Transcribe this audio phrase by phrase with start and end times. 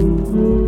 [0.00, 0.59] you.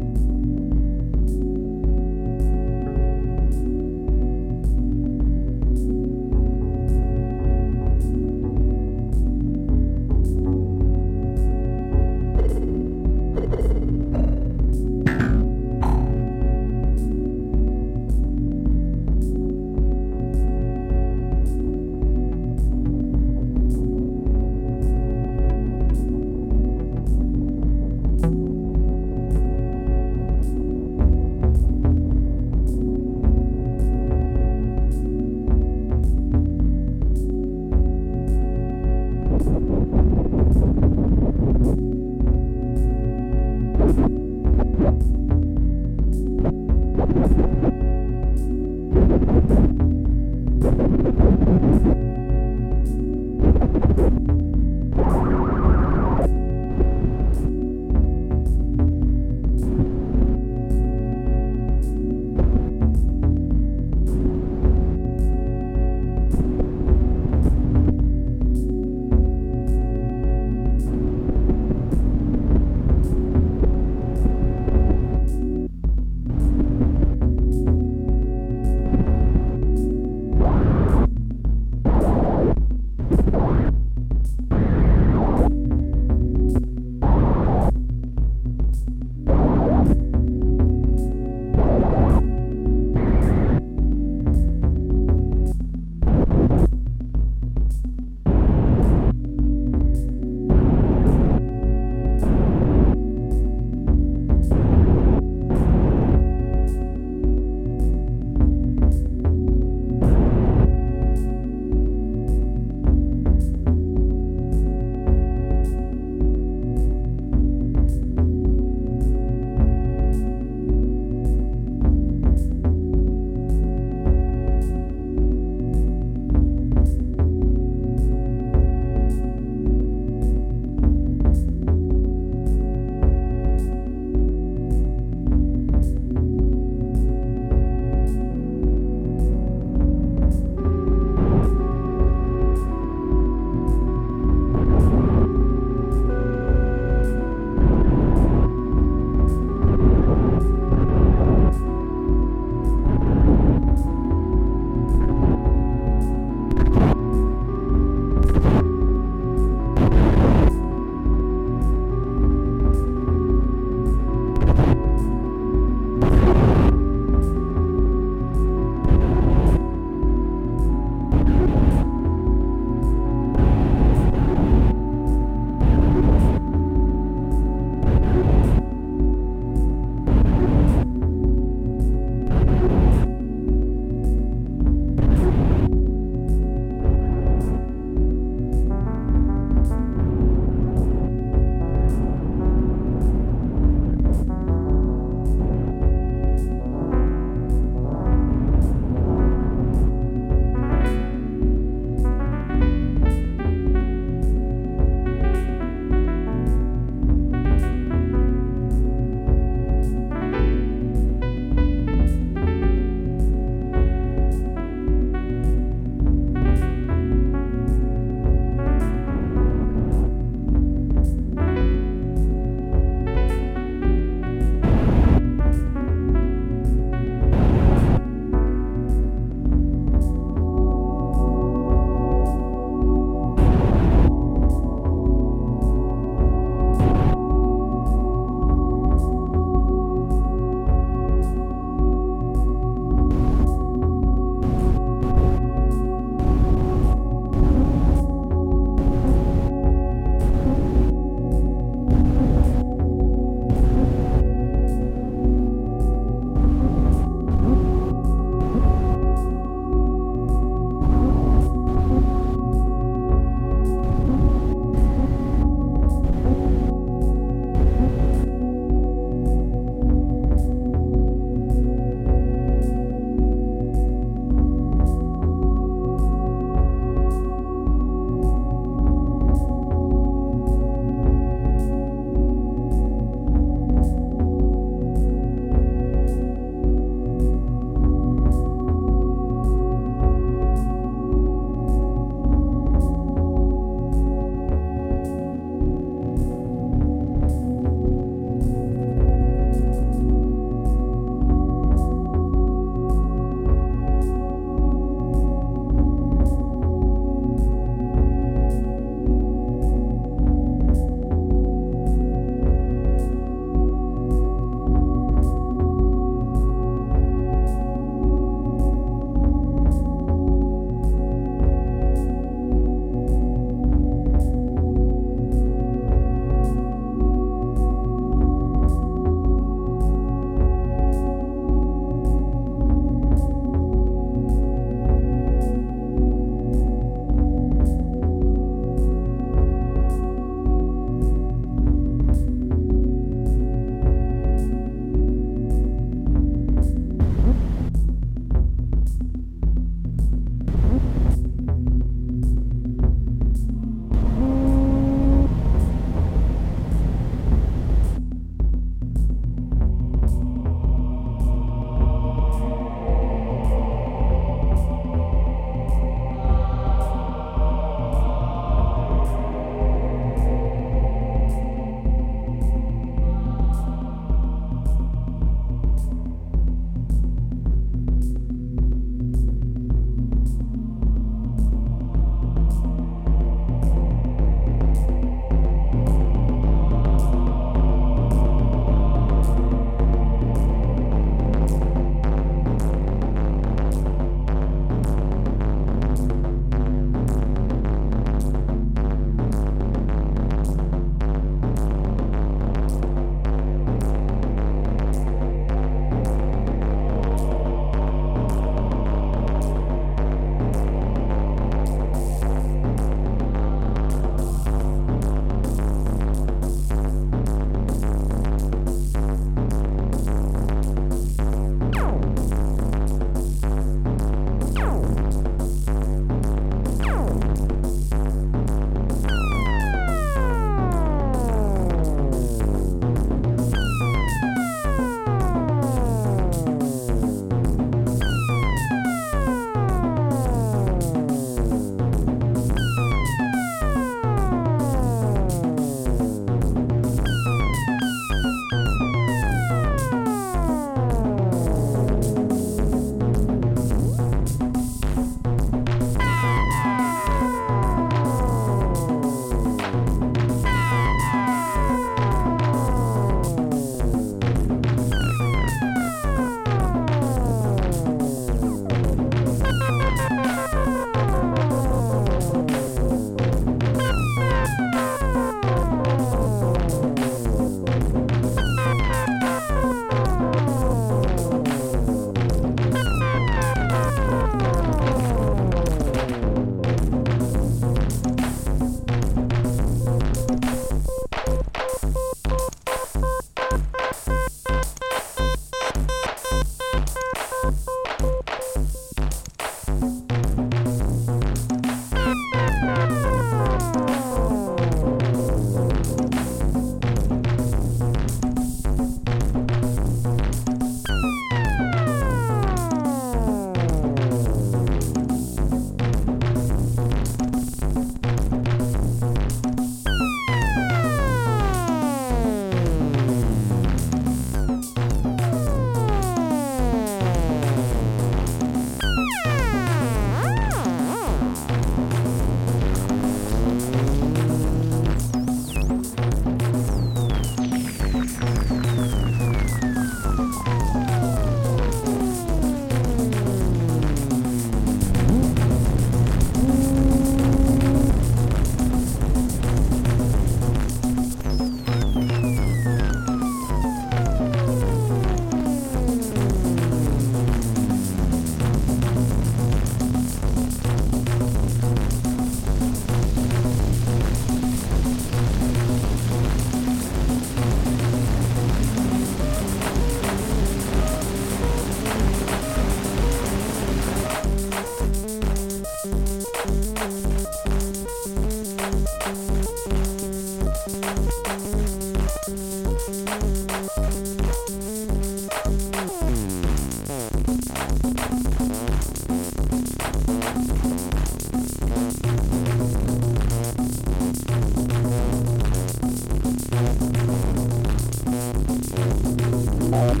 [599.70, 600.00] Thank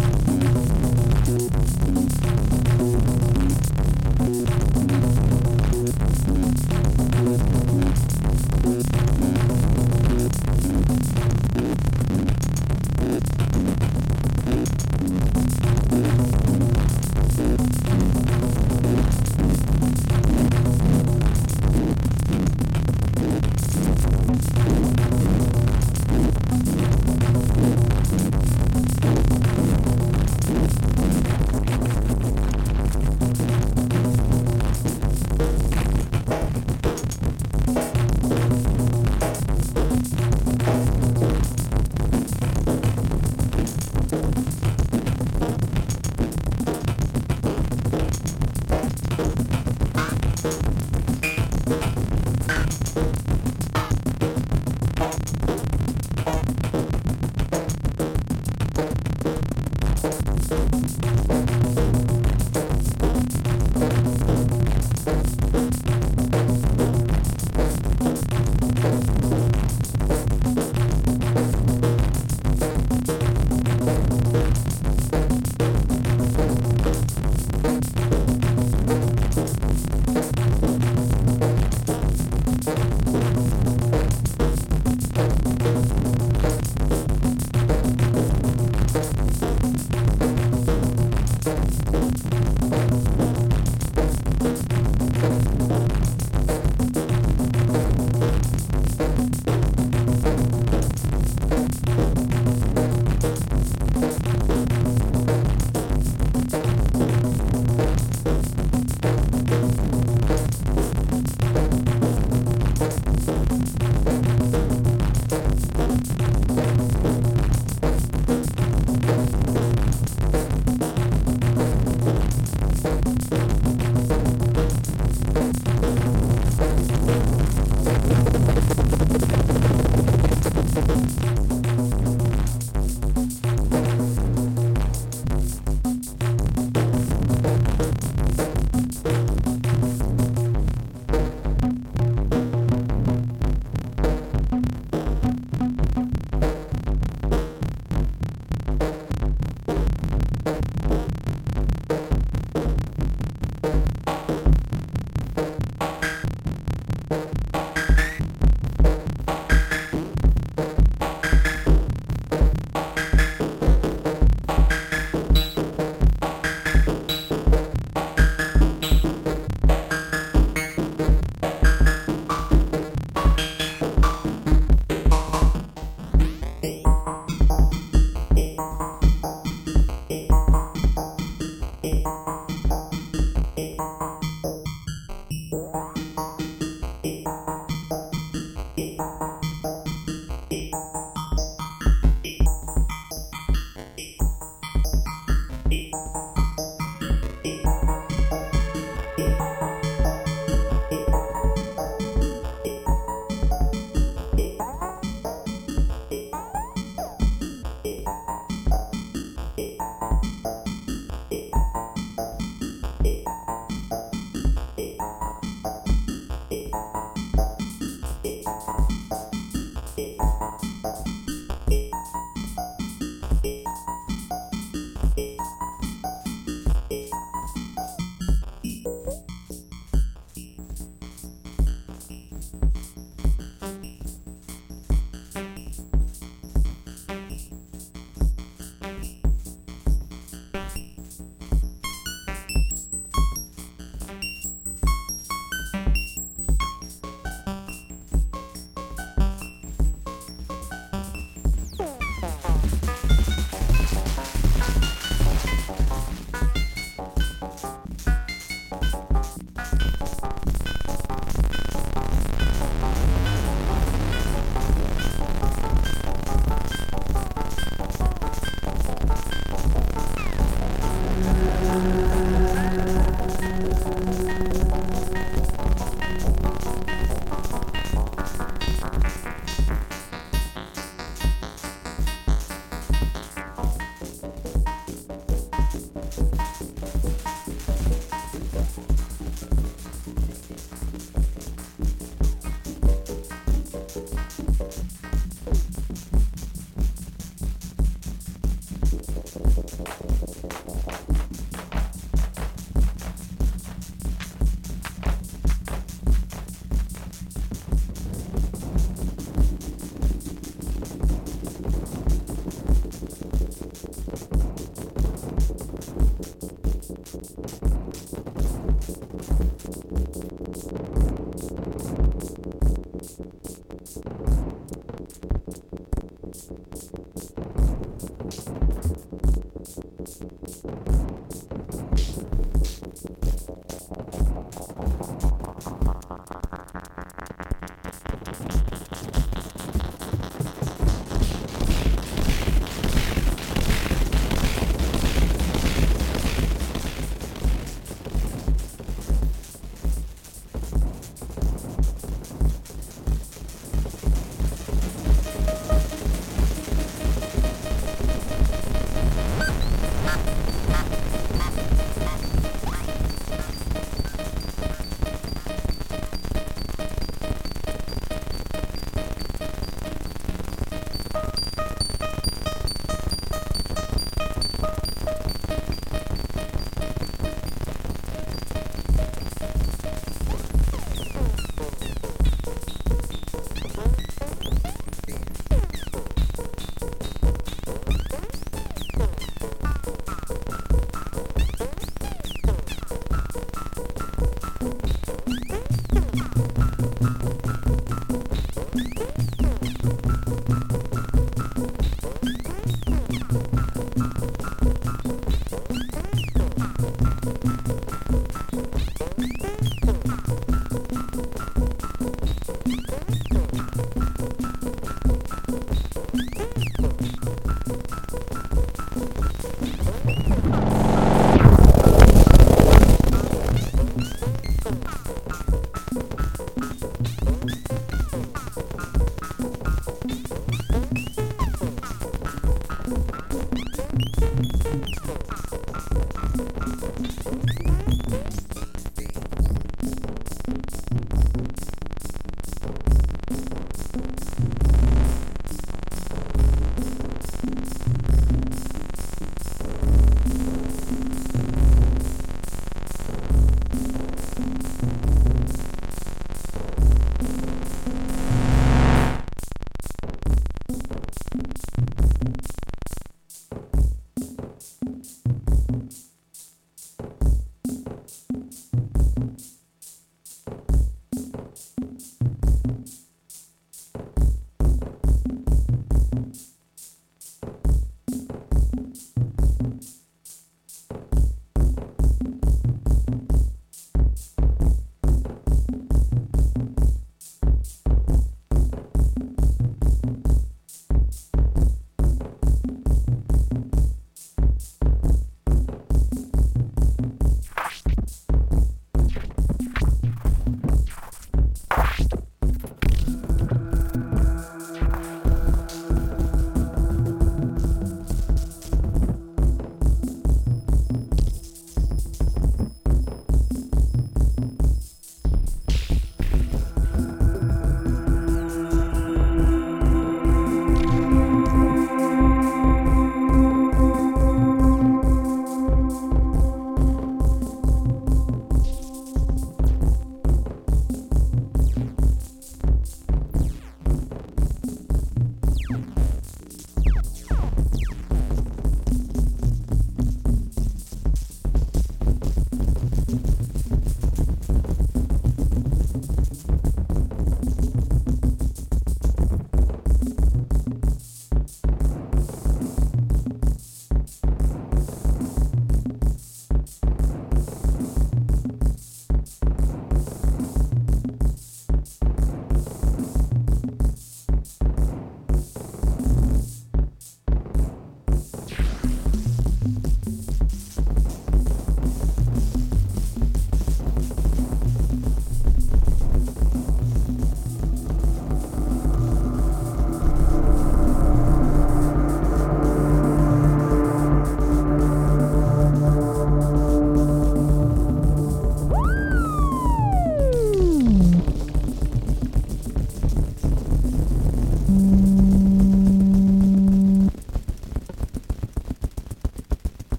[0.00, 0.13] you.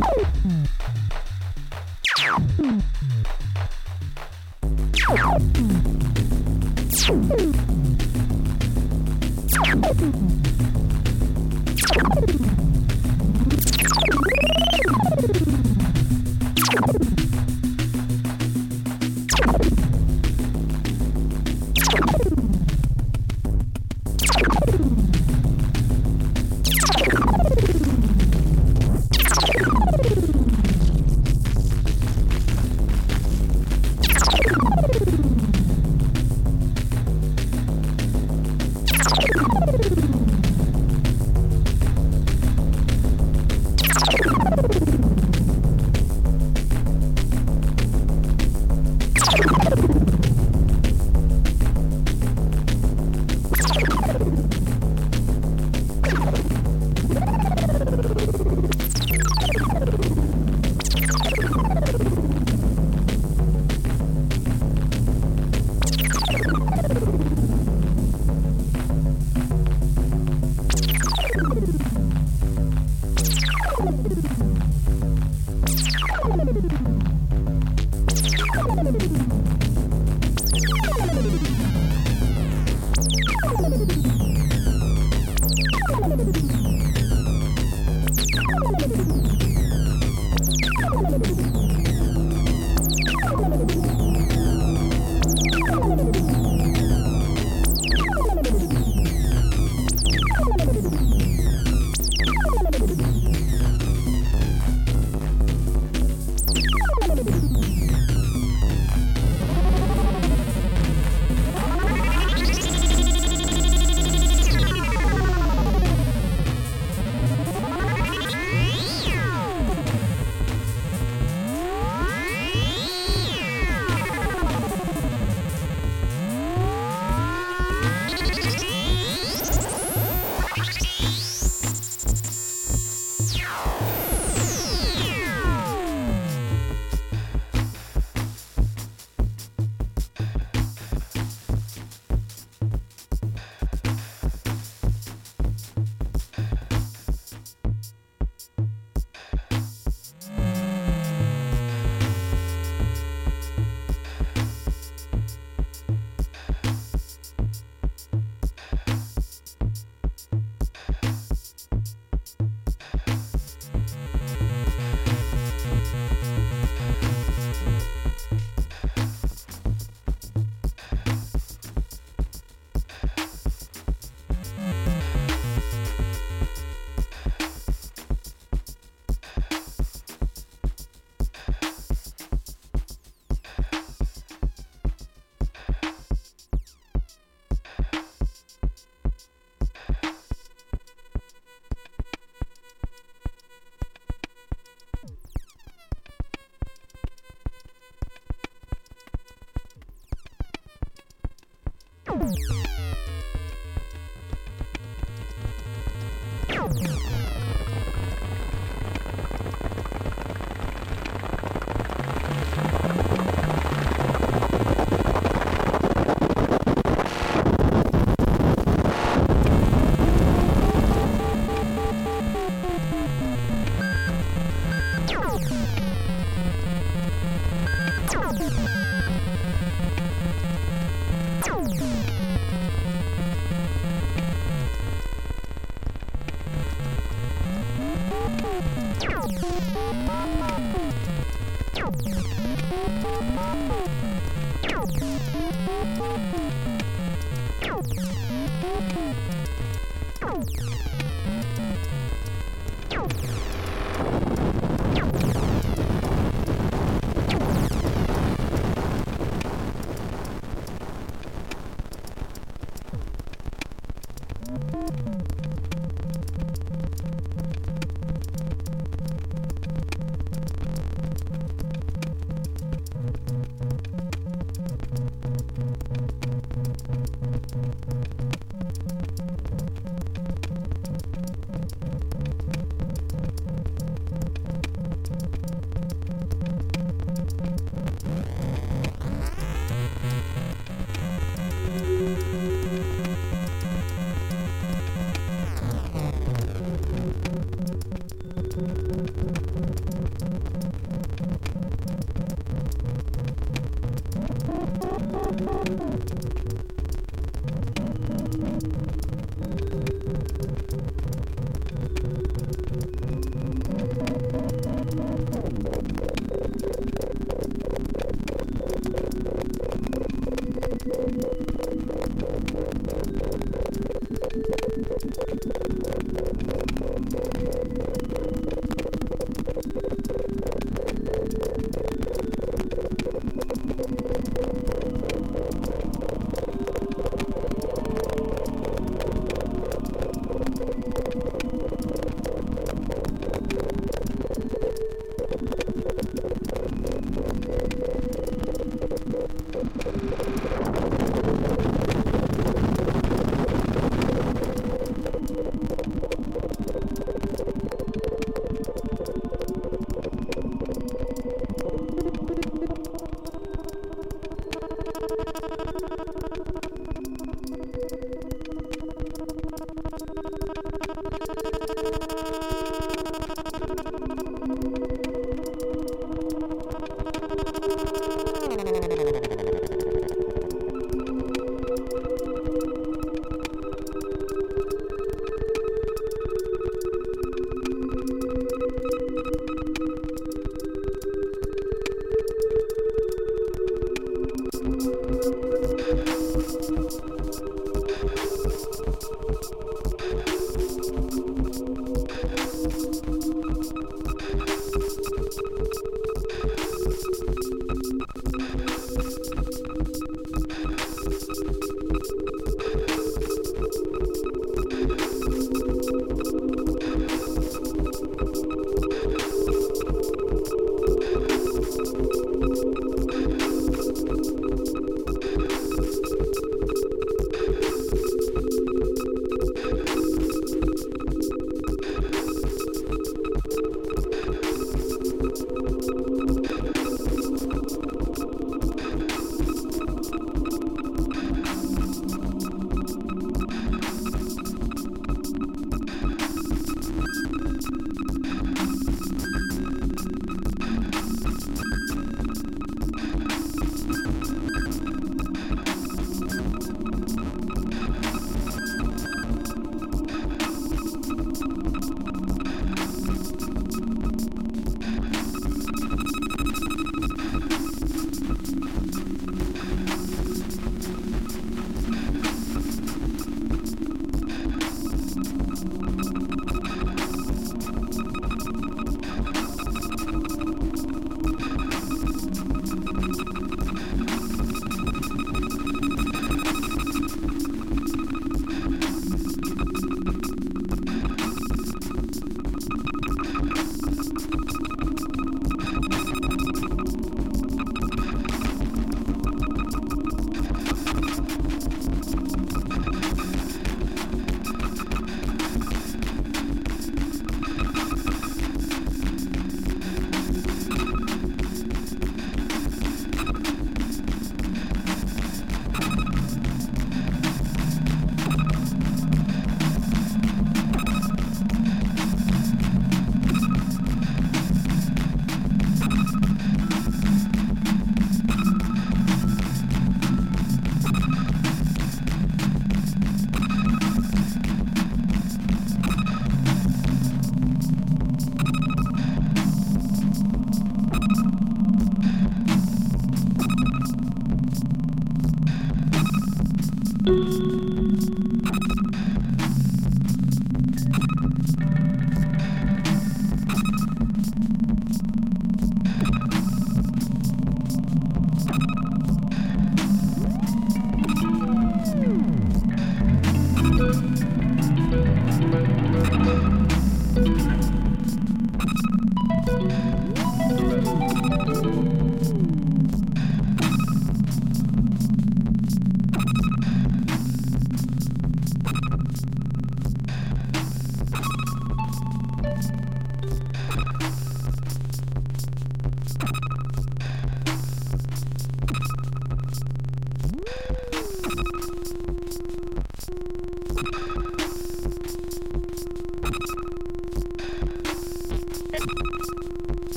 [0.00, 0.40] Mm-hmm.